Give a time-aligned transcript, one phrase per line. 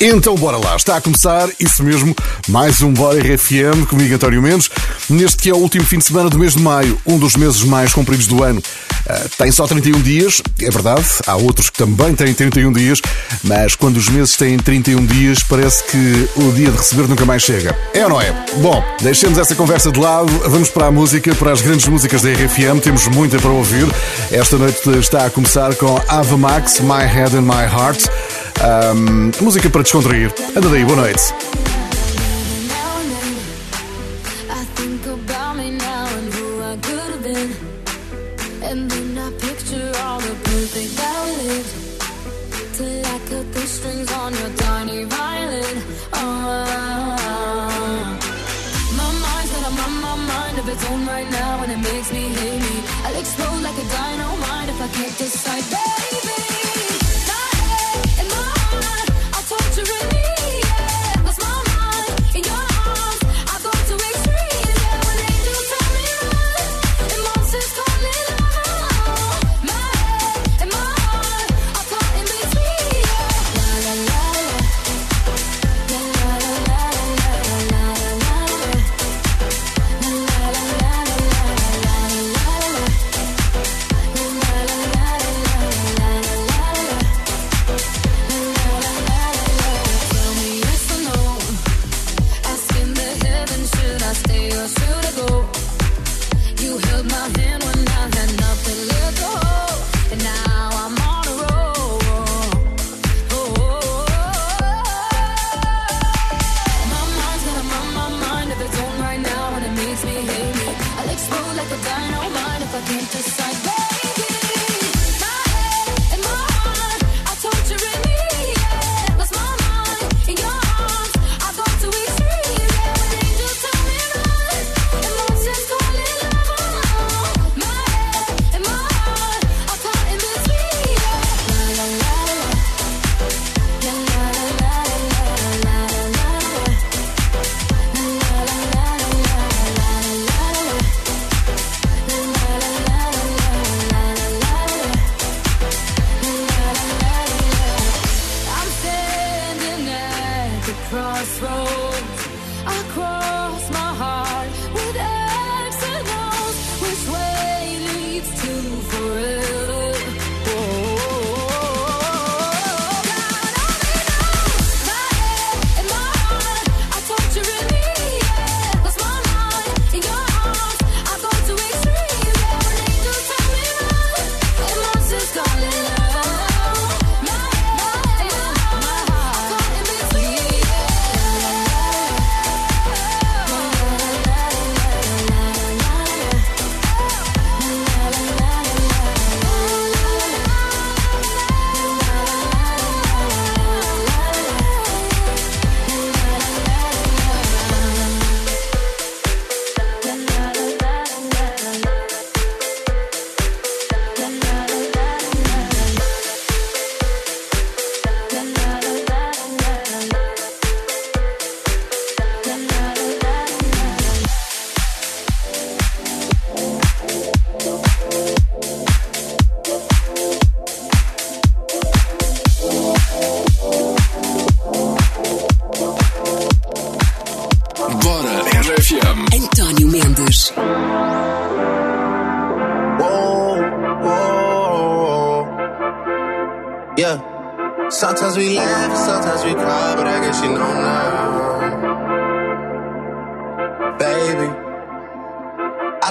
[0.00, 2.14] Então bora lá, está a começar, isso mesmo,
[2.46, 4.70] mais um Bora RFM comigo António Mendes,
[5.10, 7.64] neste que é o último fim de semana do mês de maio, um dos meses
[7.64, 8.60] mais compridos do ano.
[8.60, 13.00] Uh, tem só 31 dias, é verdade, há outros que também têm 31 dias,
[13.42, 17.42] mas quando os meses têm 31 dias, parece que o dia de receber nunca mais
[17.42, 17.76] chega.
[17.92, 18.32] É ou não é?
[18.58, 22.30] Bom, deixemos essa conversa de lado, vamos para a música, para as grandes músicas da
[22.30, 23.88] RFM, temos muita para ouvir.
[24.30, 28.08] Esta noite está a começar com Ava Max, My Head and My Heart.
[28.60, 30.34] Um, música para descontrair.
[30.56, 31.22] Anda daí, boa noite.
[51.18, 52.76] right now and it makes me hate me.
[53.04, 56.07] I'll explode like a dynamite if I can't decide.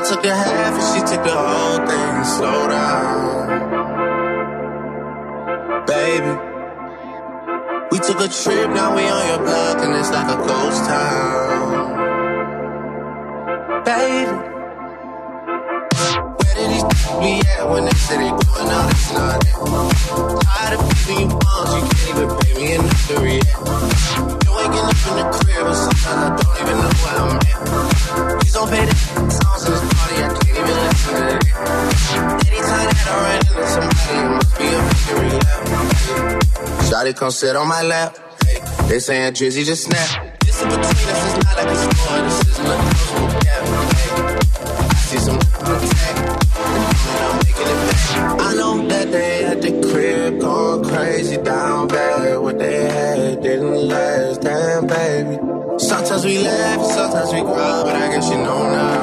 [0.07, 2.23] took a half and she took the whole thing.
[2.23, 3.47] Slow down,
[5.85, 6.33] baby.
[7.91, 11.69] We took a trip, now we on your block and it's like a ghost town,
[13.83, 14.31] baby.
[16.37, 16.83] Where did these
[17.19, 18.89] be at when they say they going out?
[18.91, 19.55] It's not it.
[20.45, 23.59] Tired of people you bombs, you can't even pay me enough to react.
[24.45, 28.39] You're waking up in the crib, and sometimes I don't even know where I'm at.
[28.39, 29.56] Please don't pay that.
[36.97, 38.17] Shawty come sit on my lap.
[38.87, 40.39] They saying Drizzy just snap.
[40.39, 42.21] This in between us, it's not like a store.
[42.23, 42.75] This is my
[44.79, 46.17] I see some attack.
[46.57, 48.41] And I'm making it back.
[48.41, 52.39] I know that they at the crib going crazy down bad.
[52.39, 55.37] What they had didn't last, damn baby.
[55.77, 58.96] Sometimes we laugh, sometimes we cry, but I guess you know now.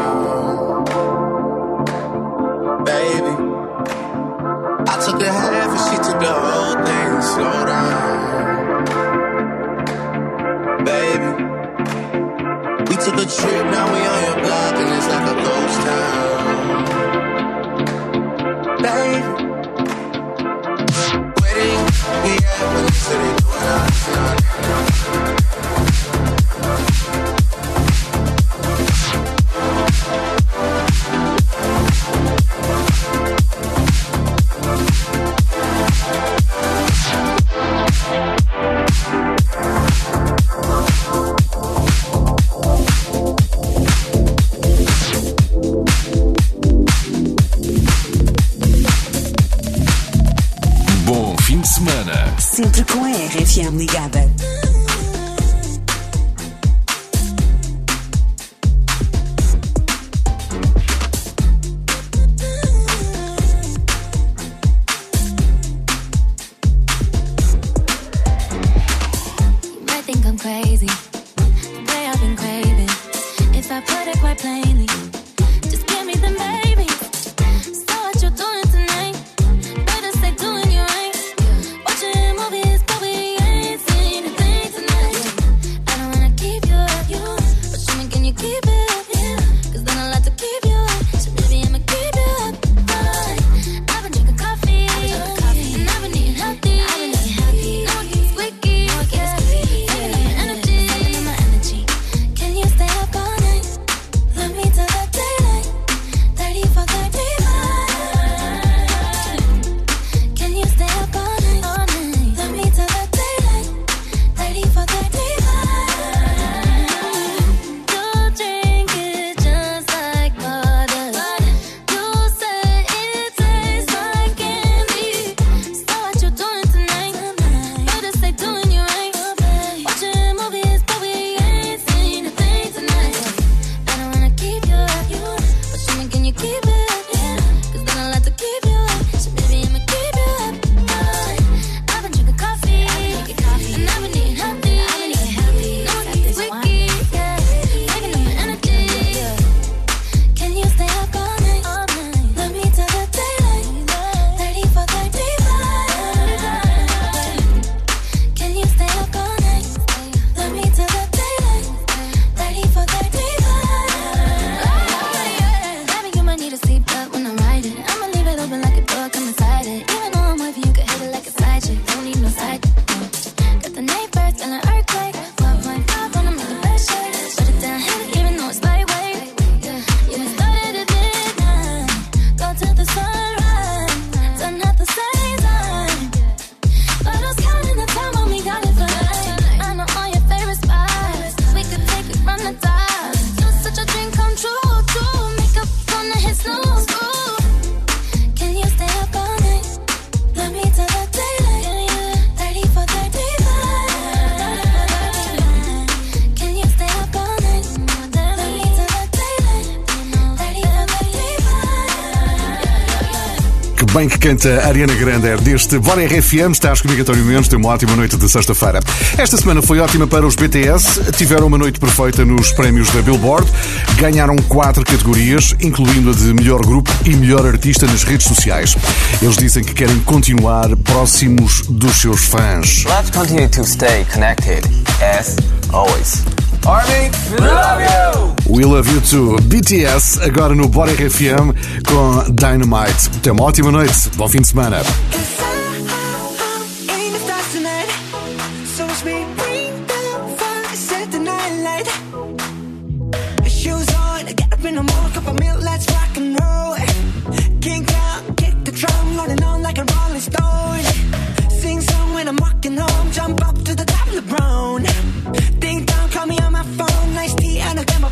[214.04, 217.70] bem que canta Ariana Grande é deste Bora RFM, estás comigo, António Mendes, tem uma
[217.70, 218.80] ótima noite de sexta-feira.
[219.16, 223.50] Esta semana foi ótima para os BTS, tiveram uma noite perfeita nos prémios da Billboard,
[223.96, 228.76] ganharam quatro categorias, incluindo a de melhor grupo e melhor artista nas redes sociais.
[229.22, 232.84] Eles dizem que querem continuar próximos dos seus fãs.
[232.84, 234.64] Let's continue to stay connected,
[235.00, 235.36] as
[235.72, 236.22] always.
[236.66, 238.34] Army, we love you!
[238.48, 241.52] We Love You Too, BTS, agora no Bora FM
[241.86, 243.10] com Dynamite.
[243.22, 244.78] Tenha uma ótima noite, bom fim de semana.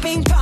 [0.02, 0.41] shopping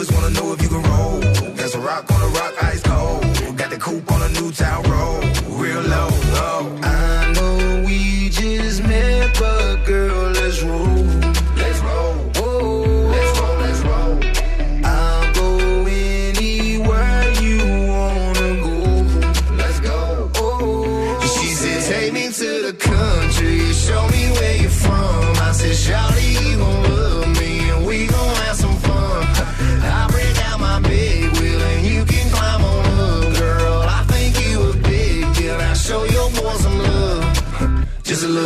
[0.00, 1.20] Always wanna know if you can roll.
[1.56, 3.22] That's a rock on a rock, ice cold.
[3.58, 4.89] Got the coupe on a new town.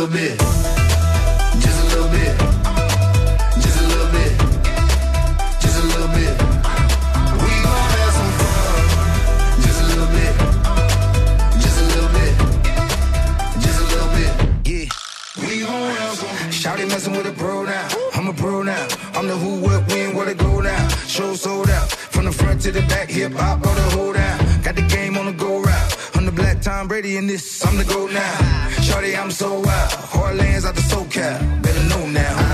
[0.07, 0.37] little bit.
[1.61, 2.37] Just a little bit.
[3.57, 4.31] Just a little bit.
[5.61, 6.33] Just a little bit.
[7.41, 8.83] We gon' have some fun.
[9.63, 10.33] Just a little bit.
[11.59, 12.33] Just a little bit.
[13.63, 14.31] Just a little bit.
[14.67, 14.85] Yeah.
[16.51, 17.87] Shouty messing with a bro now.
[18.13, 18.87] I'm a bro now.
[19.15, 20.87] I'm the who, what, when, where to go now.
[21.07, 21.89] Show sold out.
[21.89, 24.37] From the front to the back, hip hop, all the hold down.
[24.61, 25.97] Got the game on the go route.
[26.13, 27.65] I'm the black Tom Brady in this.
[27.65, 28.54] I'm the go now.
[28.95, 29.91] Shorty, I'm so wild.
[30.13, 31.61] Hard lands out the SoCal.
[31.61, 32.44] Better know now.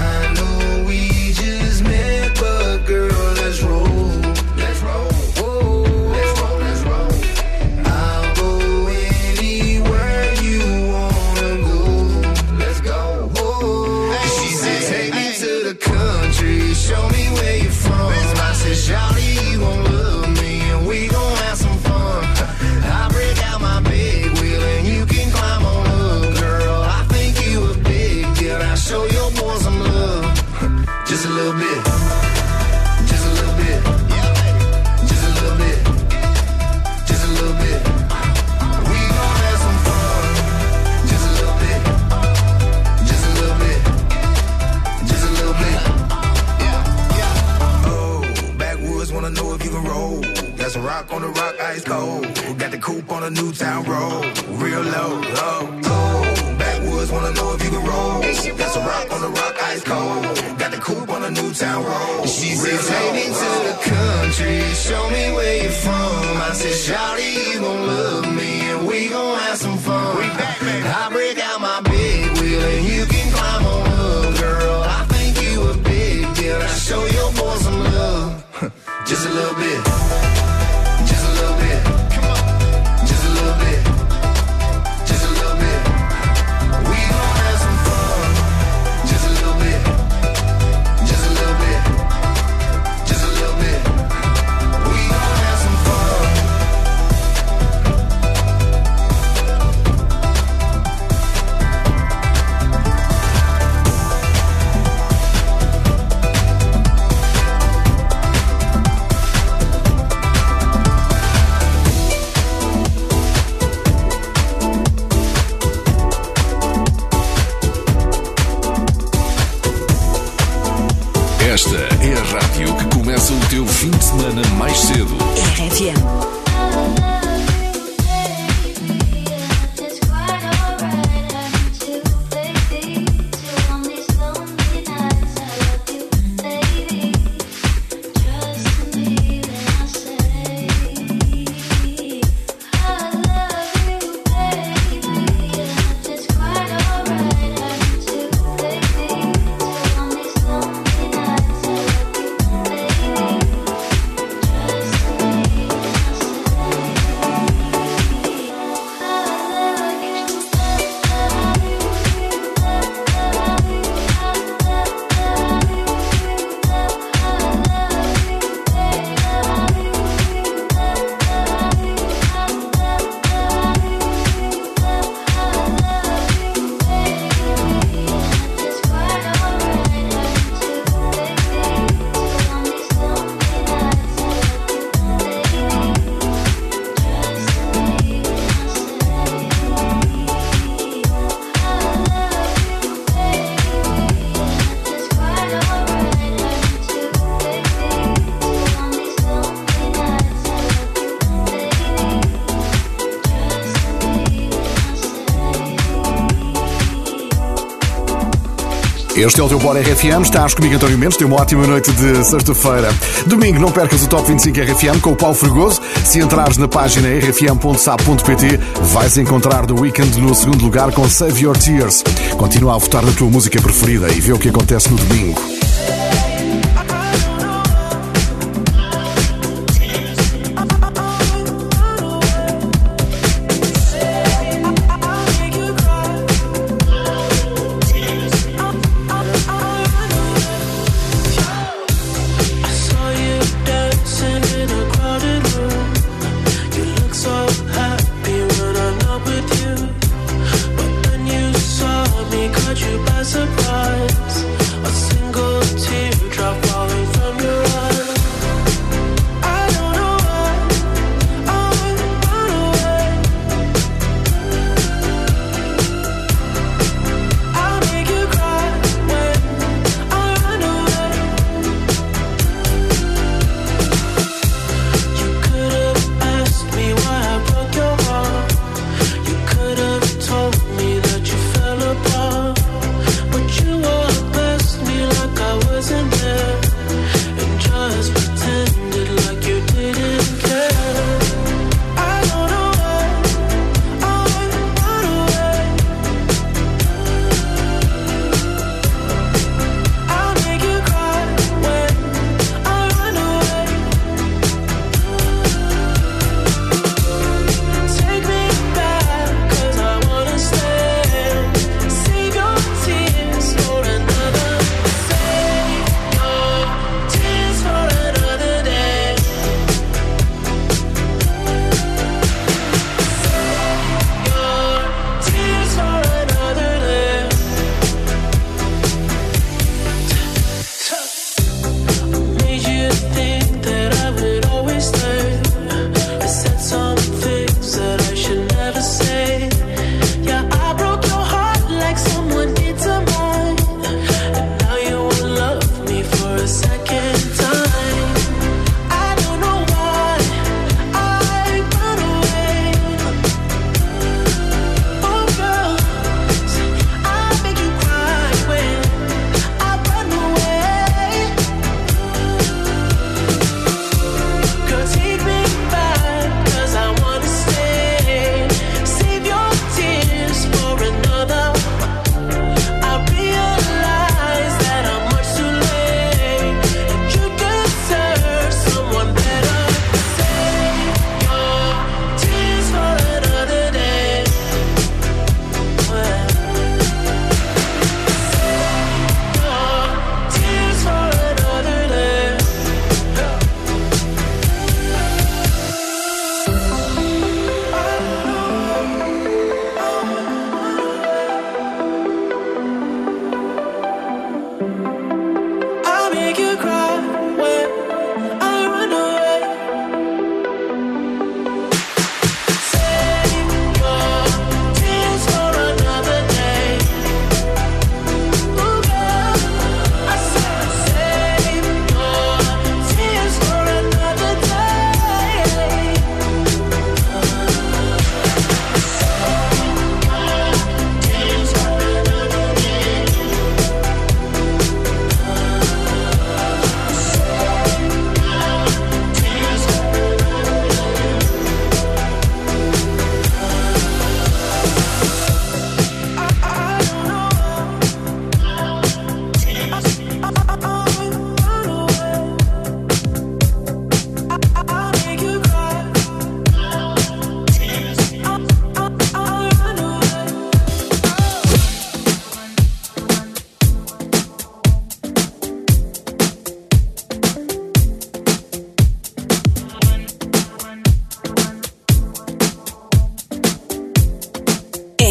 [209.23, 210.23] Este é o teu Bora RFM.
[210.23, 211.15] Estás comigo, António Mendes.
[211.15, 212.89] Tenha uma ótima noite de sexta-feira.
[213.27, 215.79] Domingo, não percas o Top 25 RFM com o Paulo Fregoso.
[216.03, 221.55] Se entrares na página rfm.sap.pt, vais encontrar The Weekend no segundo lugar com Save Your
[221.55, 222.03] Tears.
[222.35, 225.50] Continua a votar na tua música preferida e vê o que acontece no domingo.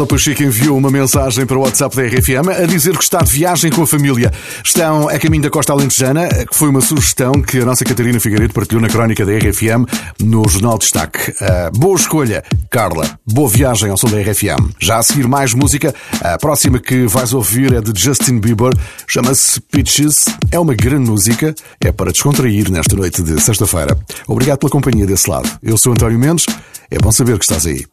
[0.00, 3.18] A Carla Pacheco enviou uma mensagem para o WhatsApp da RFM a dizer que está
[3.18, 4.32] de viagem com a família.
[4.64, 8.54] Estão a caminho da Costa Alentejana, que foi uma sugestão que a nossa Catarina Figueiredo
[8.54, 9.84] partilhou na crónica da RFM
[10.18, 11.34] no Jornal Destaque.
[11.42, 13.04] Ah, boa escolha, Carla.
[13.26, 14.72] Boa viagem ao som da RFM.
[14.80, 15.94] Já a seguir mais música.
[16.22, 18.72] A próxima que vais ouvir é de Justin Bieber.
[19.06, 20.24] Chama-se Pitches.
[20.50, 21.54] É uma grande música.
[21.78, 23.98] É para descontrair nesta noite de sexta-feira.
[24.26, 25.50] Obrigado pela companhia desse lado.
[25.62, 26.46] Eu sou António Mendes.
[26.90, 27.84] É bom saber que estás aí.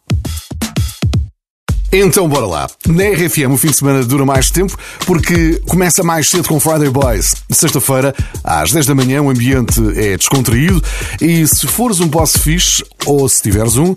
[1.99, 2.69] Então bora lá.
[2.88, 6.91] Na RFM o fim de semana dura mais tempo porque começa mais cedo com Friday
[6.91, 7.33] Boys.
[7.49, 10.79] Sexta-feira, às 10 da manhã, o ambiente é descontraído
[11.19, 13.95] e se fores um boss fixe, ou se tiveres um,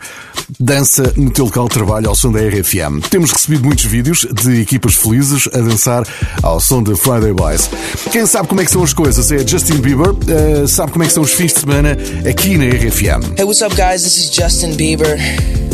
[0.58, 3.06] dança no teu local de trabalho ao som da RFM.
[3.10, 6.02] Temos recebido muitos vídeos de equipas felizes a dançar
[6.42, 7.68] ao som de Friday Boys.
[8.10, 11.06] Quem sabe como é que são as coisas é Justin Bieber, eh, sabe como é
[11.06, 13.36] que são os fins de semana aqui na RFM.
[13.36, 14.04] Hey, what's up, guys?
[14.04, 15.18] This is Justin Bieber.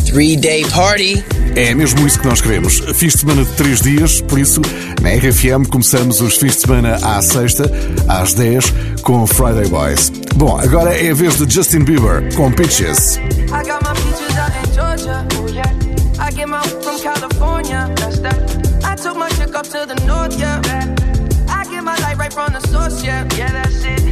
[0.07, 1.23] Three day party.
[1.57, 2.79] É mesmo isso que nós queremos.
[2.95, 4.61] Fins de semana de três dias, por isso,
[5.01, 7.71] na RFM começamos os fins de semana à sexta,
[8.09, 10.11] às 10, com Friday Boys.
[10.37, 13.17] Bom, agora é a vez de Justin Bieber, com Pitches.
[13.17, 13.95] I got my
[14.39, 15.27] out in Georgia.
[15.33, 15.73] Oh yeah.
[16.19, 17.89] I get my from California.
[17.97, 18.85] That's that.
[18.85, 20.39] I took my chick up to the north.
[20.39, 20.61] Yeah.
[21.49, 23.03] I get my light right from the source.
[23.03, 23.27] Yeah.
[23.37, 24.03] Yeah, that's it.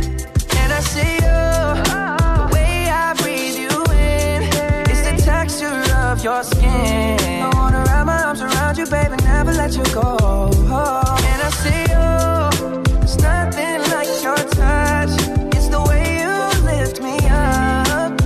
[0.57, 2.24] And I see you.
[9.77, 10.17] Let you go.
[11.31, 12.07] And I see you.
[13.01, 15.15] There's nothing like your touch.
[15.55, 16.35] It's the way you
[16.65, 18.21] lift me up.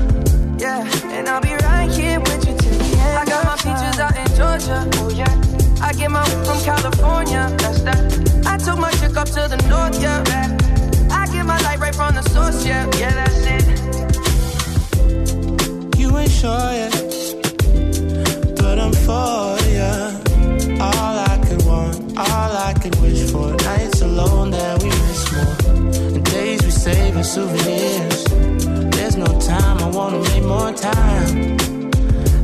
[0.61, 0.85] Yeah,
[1.15, 3.19] and I'll be right here with you till the end.
[3.19, 4.89] I got my peaches out in Georgia.
[4.95, 5.35] Oh yeah.
[5.81, 7.49] I get my from California.
[7.59, 8.47] That's that.
[8.47, 10.01] I took my chick up to the north.
[10.01, 10.23] Yeah.
[11.11, 12.65] I get my light right from the source.
[12.67, 13.65] Yeah, yeah, that's it.
[15.99, 16.93] You ain't sure yet,
[18.57, 19.58] but I'm for
[30.71, 31.57] more time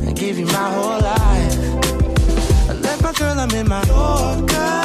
[0.07, 2.69] and give you my whole life.
[2.69, 4.84] I left my girl, I'm in my Yorker.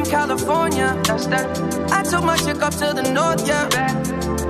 [0.00, 1.00] from California.
[1.04, 1.46] That's that.
[1.92, 3.46] I took my chick up to the north.
[3.46, 3.68] Yeah.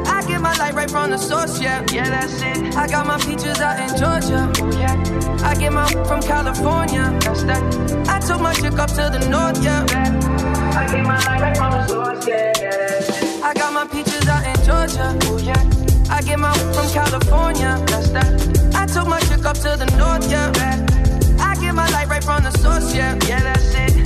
[0.07, 1.61] I get my light right from the source.
[1.61, 2.77] Yeah, yeah, that's it.
[2.77, 4.53] I got my peaches out in Georgia.
[4.79, 4.95] Yeah.
[5.43, 7.19] I get my from California.
[7.21, 7.63] That's that.
[8.09, 9.63] I took my chick up to the north.
[9.63, 9.85] Yeah.
[10.77, 12.27] I get my light right from the source.
[12.27, 13.45] Yeah.
[13.45, 15.19] I got my peaches out in Georgia.
[15.25, 15.63] Oh yeah.
[16.11, 17.83] I get my from California.
[17.87, 18.75] That's that.
[18.75, 20.31] I took my chick up to the north.
[20.31, 20.53] Yeah.
[21.41, 23.90] I get my light right from the source, yeah, yeah, that's it.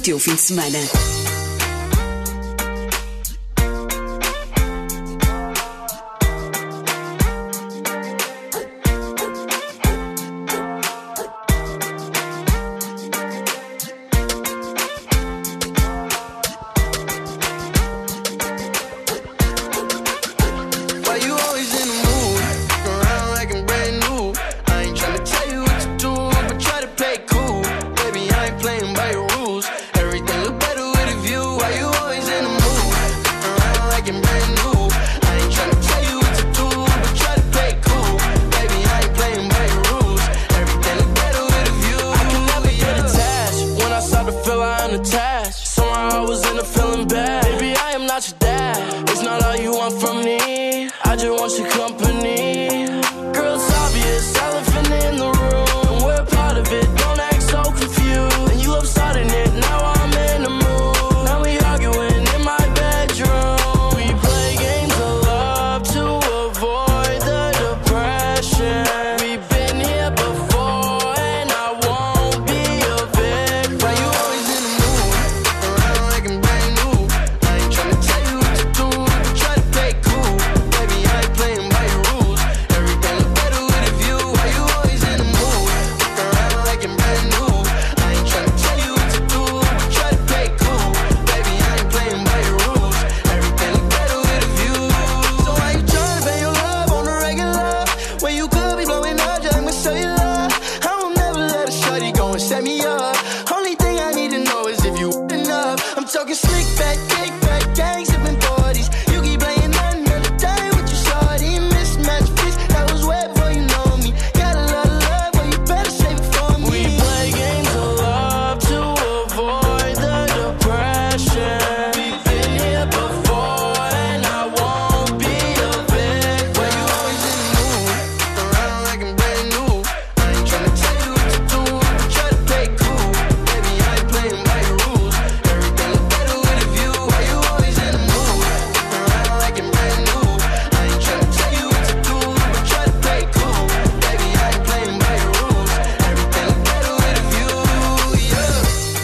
[0.00, 1.09] teu fim de semana.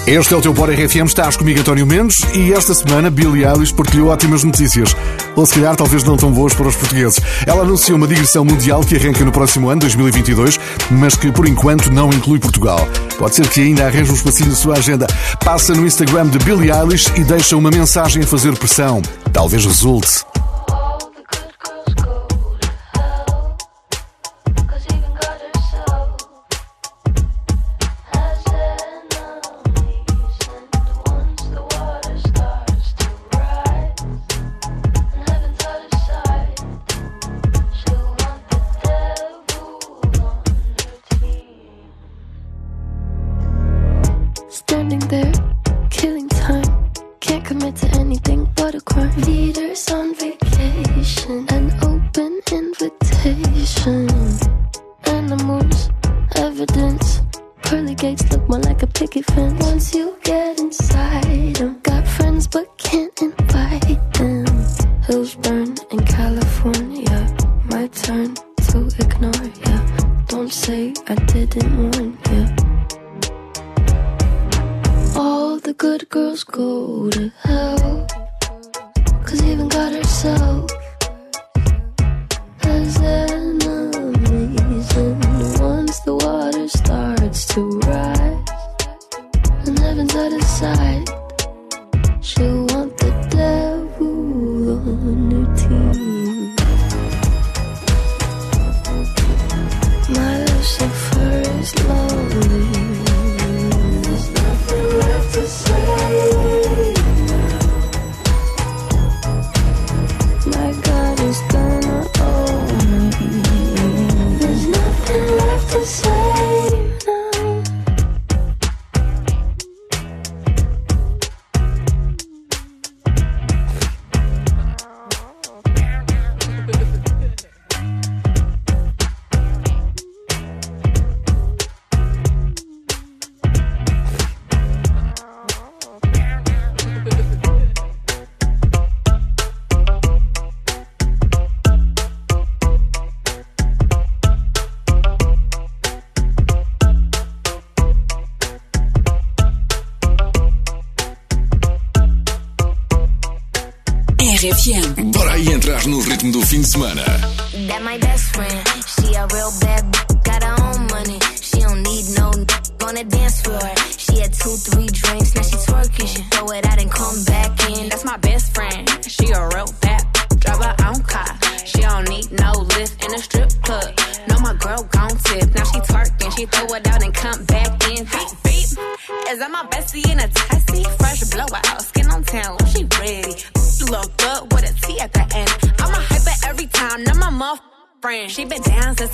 [0.06, 3.74] Este é o teu Bora RFM, estás comigo António Mendes e esta semana Billie Eilish
[3.74, 4.94] partilhou ótimas notícias.
[5.34, 7.18] Ou se calhar talvez não tão boas para os portugueses.
[7.44, 10.60] Ela anunciou uma digressão mundial que arranca no próximo ano, 2022,
[10.92, 12.86] mas que por enquanto não inclui Portugal.
[13.18, 15.08] Pode ser que ainda arranje um espacinho na sua agenda.
[15.44, 19.02] Passa no Instagram de Billie Eilish e deixa uma mensagem a fazer pressão.
[19.32, 20.35] Talvez resulte.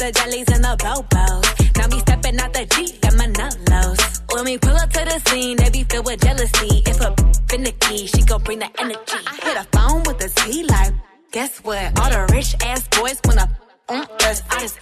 [0.03, 1.47] The jellies and the bobos.
[1.79, 4.01] Now me stepping out the Jeep and my nullos.
[4.35, 6.83] When we pull up to the scene, they be filled with jealousy.
[6.91, 7.15] If a
[7.49, 9.19] finicky, she gon' bring the energy.
[9.31, 10.93] I hit a phone with a T like,
[11.31, 11.87] guess what?
[12.01, 13.47] All the rich ass boys wanna
[13.89, 14.43] on us.
[14.51, 14.79] I just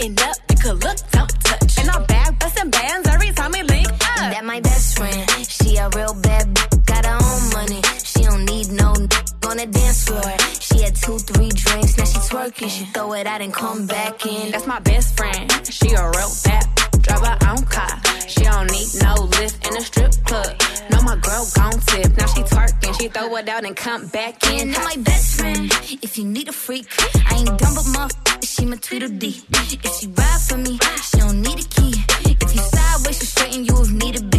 [0.00, 1.78] end up, you could look, don't touch.
[1.78, 4.32] And I'm back busting bands every time we link up.
[4.32, 5.28] That my best friend.
[5.46, 6.48] She a real bad
[6.86, 7.82] got her own money.
[8.02, 10.51] She don't need no on the dance floor.
[10.92, 12.68] Had two, three drinks, now she twerking.
[12.68, 14.50] She throw it out and come back in.
[14.50, 15.50] That's my best friend.
[15.64, 16.64] She a real bad
[17.00, 17.94] drive her own car.
[18.28, 20.52] She don't need no lift in a strip club.
[20.90, 22.16] No, my girl gon' tip.
[22.18, 23.00] Now she twerking.
[23.00, 24.72] She throw it out and come back in.
[24.72, 25.72] That my best friend.
[26.02, 26.86] If you need a freak,
[27.30, 29.42] I ain't dumb but motherfucker, she my Tweedledee.
[29.84, 30.78] If she ride for me,
[31.08, 31.94] she don't need a key.
[32.40, 34.31] If you sideways, she straighten you if need be.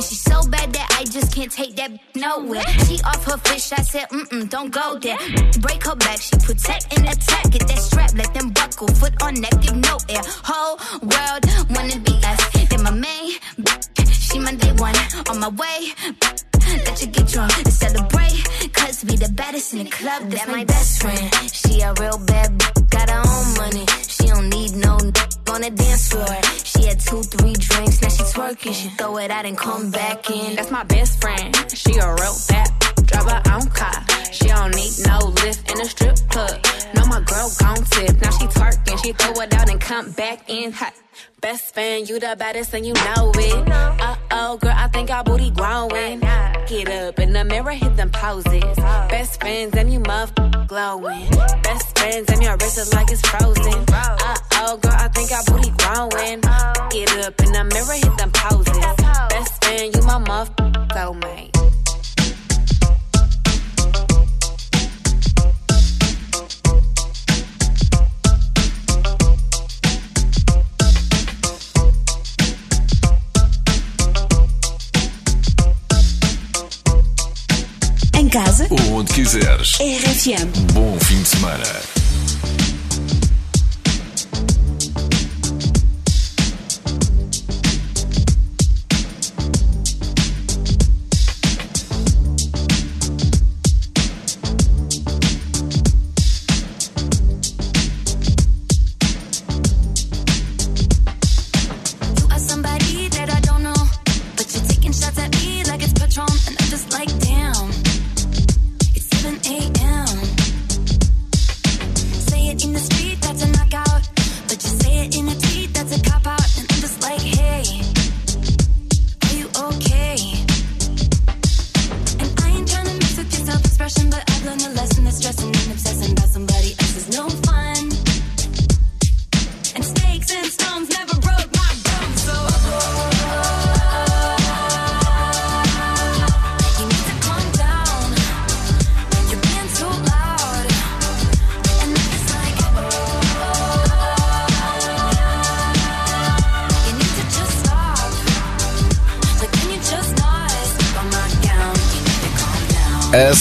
[0.00, 2.64] And she so bad that I just can't take that nowhere.
[2.88, 5.18] She off her fish, I said, mm-mm, don't go there.
[5.60, 7.50] Break her back, she protect and attack.
[7.50, 8.88] Get that strap, let them buckle.
[8.88, 10.22] Foot on neck, give no air.
[10.24, 11.44] Whole world
[11.76, 12.40] wanna be us.
[12.70, 13.32] Then my main,
[14.08, 14.96] she my day one.
[15.28, 15.92] On my way,
[16.86, 18.40] let you get drunk and celebrate.
[18.90, 20.28] We the baddest in the club.
[20.30, 21.30] That's my best friend.
[21.52, 23.86] She a real bad b- got her own money.
[24.08, 25.12] She don't need no n-
[25.48, 26.26] on the dance floor.
[26.64, 28.74] She had two, three drinks, now she twerking.
[28.74, 30.56] She throw it out and come back in.
[30.56, 31.54] That's my best friend.
[31.72, 32.79] She a real bad
[33.10, 34.04] drive her own car.
[34.32, 36.64] She don't need no lift in a strip club.
[36.94, 38.20] No, my girl gon' tip.
[38.20, 39.02] Now she twerking.
[39.02, 40.94] She throw it out and come back in hot.
[41.40, 43.68] Best fan, you the baddest and you know it.
[43.68, 46.20] Uh oh, girl, I think our booty growing.
[46.20, 48.76] Get up in the mirror, hit them poses.
[49.08, 50.32] Best friends and you muff
[50.68, 51.30] glowing.
[51.62, 53.84] Best friends and your wrist is like it's frozen.
[53.88, 56.40] Uh oh, girl, I think our booty growing.
[56.90, 58.78] Get up in the mirror, hit them poses.
[59.30, 60.54] Best friend, you my muff
[60.94, 61.59] soulmate.
[78.30, 79.72] Em casa, Ou onde quiseres.
[79.80, 80.72] RFM.
[80.72, 81.99] Bom fim de semana.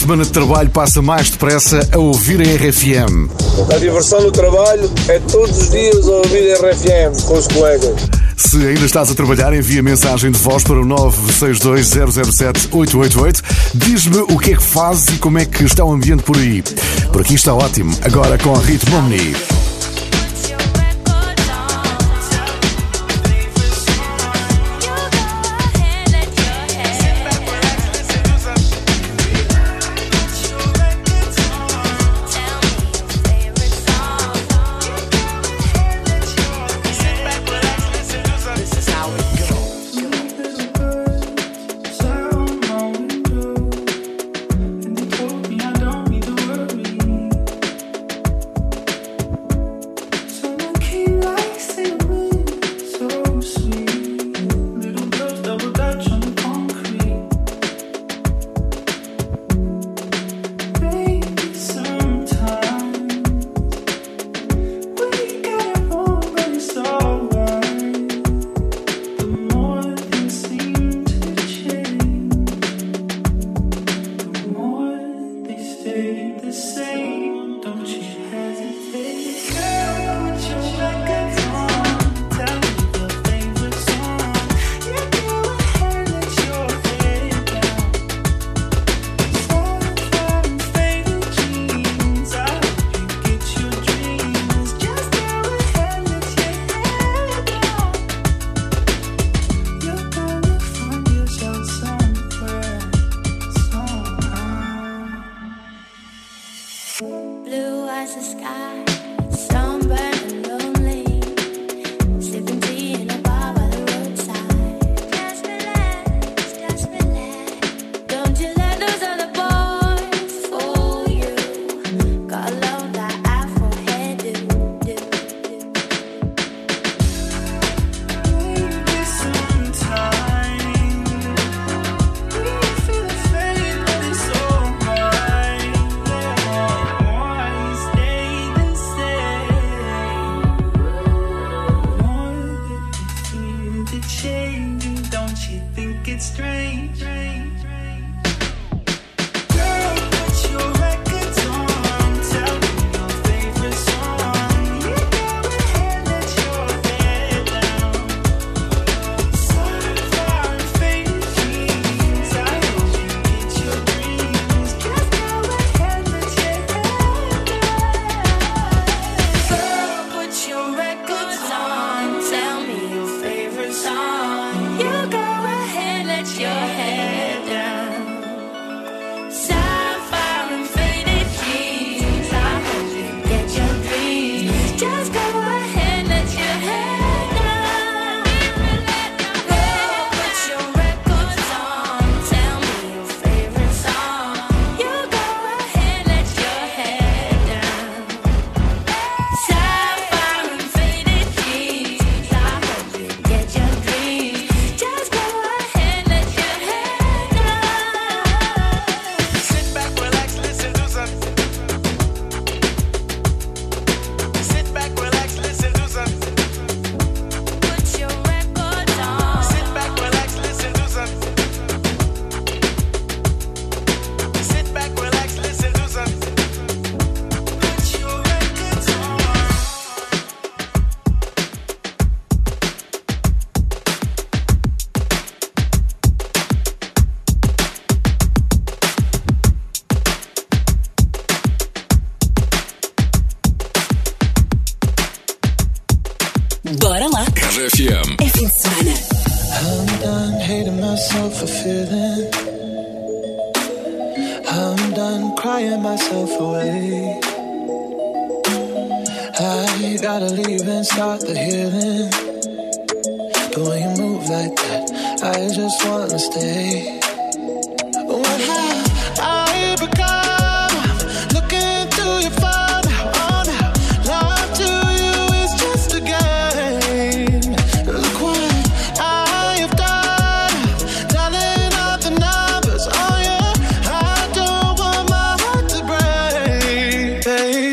[0.09, 3.29] Semana de trabalho passa mais depressa a ouvir a RFM.
[3.71, 8.09] A diversão no trabalho é todos os dias a ouvir RFM com os colegas.
[8.35, 13.43] Se ainda estás a trabalhar, envia mensagem de voz para o 962-007-888.
[13.75, 16.63] Diz-me o que é que fazes e como é que está o ambiente por aí.
[17.13, 17.95] Por aqui está ótimo.
[18.01, 19.35] Agora com a Ritmo Omni.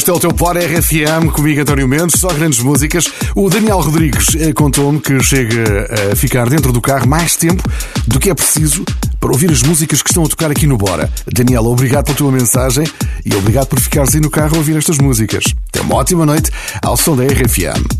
[0.00, 3.04] Este é o teu Por RFM, comigo António Mendes, só grandes músicas.
[3.36, 7.62] O Daniel Rodrigues eh, contou-me que chega a ficar dentro do carro mais tempo
[8.06, 8.82] do que é preciso
[9.20, 11.12] para ouvir as músicas que estão a tocar aqui no Bora.
[11.30, 12.86] Daniel, obrigado pela tua mensagem
[13.26, 15.44] e obrigado por ficares aí no carro a ouvir estas músicas.
[15.70, 16.50] Tenha uma ótima noite
[16.82, 17.99] ao som da RFM.